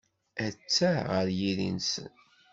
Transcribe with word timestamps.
Atta 0.45 0.91
ɣer 1.09 1.27
yiri-nsen. 1.37 2.11